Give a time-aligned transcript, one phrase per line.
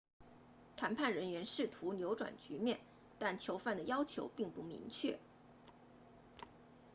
[0.77, 2.79] 谈判人员试图扭转局面
[3.19, 5.19] 但囚犯的要求并不明确